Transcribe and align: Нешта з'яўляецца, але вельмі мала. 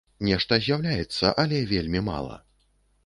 Нешта 0.27 0.57
з'яўляецца, 0.67 1.33
але 1.43 1.61
вельмі 1.73 2.05
мала. 2.11 2.43